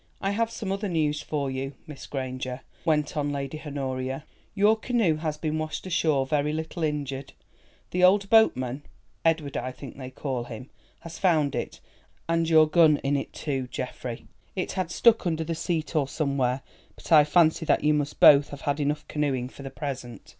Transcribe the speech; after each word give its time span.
"I 0.19 0.31
have 0.31 0.49
some 0.49 0.71
other 0.71 0.89
news 0.89 1.21
for 1.21 1.51
you, 1.51 1.75
Miss 1.85 2.07
Granger," 2.07 2.61
went 2.85 3.15
on 3.15 3.31
Lady 3.31 3.61
Honoria. 3.63 4.25
"Your 4.55 4.75
canoe 4.75 5.17
has 5.17 5.37
been 5.37 5.59
washed 5.59 5.85
ashore, 5.85 6.25
very 6.25 6.51
little 6.53 6.81
injured. 6.83 7.33
The 7.91 8.03
old 8.03 8.27
boatman—Edward, 8.27 9.55
I 9.57 9.71
think 9.71 9.97
they 9.99 10.09
call 10.09 10.45
him—has 10.45 11.19
found 11.19 11.53
it; 11.53 11.79
and 12.27 12.49
your 12.49 12.67
gun 12.67 12.97
in 13.03 13.15
it 13.15 13.31
too, 13.31 13.67
Geoffrey. 13.67 14.25
It 14.55 14.71
had 14.71 14.89
stuck 14.89 15.27
under 15.27 15.43
the 15.43 15.53
seat 15.53 15.95
or 15.95 16.07
somewhere. 16.07 16.63
But 16.95 17.11
I 17.11 17.23
fancy 17.23 17.65
that 17.67 17.83
you 17.83 17.93
must 17.93 18.19
both 18.19 18.49
have 18.49 18.61
had 18.61 18.79
enough 18.79 19.07
canoeing 19.07 19.49
for 19.49 19.61
the 19.61 19.69
present." 19.69 20.29